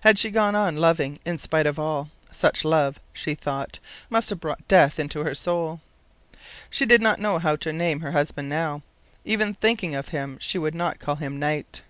Had 0.00 0.18
she 0.18 0.32
gone 0.32 0.56
on 0.56 0.74
loving 0.78 1.20
in 1.24 1.38
spite 1.38 1.64
of 1.64 1.78
all, 1.78 2.10
such 2.32 2.64
love, 2.64 2.98
she 3.12 3.36
thought, 3.36 3.78
must 4.08 4.28
have 4.30 4.40
brought 4.40 4.66
death 4.66 4.98
into 4.98 5.22
her 5.22 5.32
soul. 5.32 5.80
She 6.68 6.84
did 6.84 7.00
not 7.00 7.20
know 7.20 7.38
how 7.38 7.54
to 7.54 7.72
name 7.72 8.00
her 8.00 8.10
husband 8.10 8.48
now. 8.48 8.82
Even 9.24 9.50
in 9.50 9.54
thinking 9.54 9.94
of 9.94 10.08
him 10.08 10.38
she 10.40 10.58
would 10.58 10.74
not 10.74 10.98
call 10.98 11.14
him 11.14 11.38
"Knight." 11.38 11.82